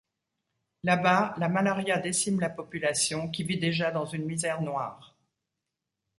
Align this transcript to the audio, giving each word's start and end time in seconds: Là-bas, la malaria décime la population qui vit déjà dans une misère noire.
Là-bas, 0.81 1.35
la 1.37 1.47
malaria 1.47 1.99
décime 1.99 2.39
la 2.39 2.49
population 2.49 3.29
qui 3.29 3.43
vit 3.43 3.59
déjà 3.59 3.91
dans 3.91 4.07
une 4.07 4.25
misère 4.25 4.63
noire. 4.63 5.15